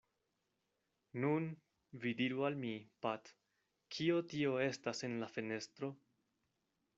[1.25, 1.43] “Nun,
[2.05, 2.71] vi diru al mi,
[3.07, 3.29] Pat,
[3.97, 5.93] kio tio estas en la fenestro?”